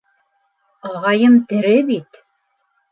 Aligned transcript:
-Ағайым 0.93 1.39
тере 1.53 1.79
бит! 1.93 2.25